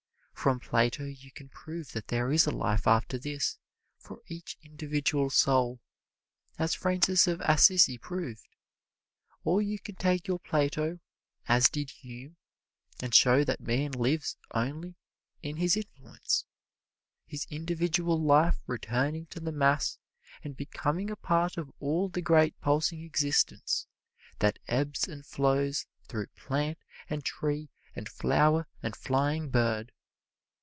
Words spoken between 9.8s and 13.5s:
take your Plato, as did Hume, and show